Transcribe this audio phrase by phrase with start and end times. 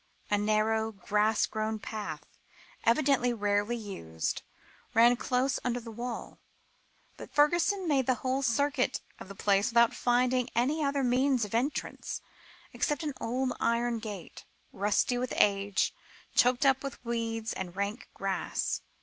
[0.31, 2.25] A narrow, grass grown path,
[2.85, 4.41] evidently rarely used,
[4.95, 6.39] ran close under the wall,
[7.17, 11.53] but Fergusson made the whole circuit of the place without finding any other means of
[11.53, 12.19] entrance,
[12.73, 14.43] excepting an old iron gate,
[14.73, 15.93] rusty with age,
[16.33, 18.81] choked up with weeds and rank grass.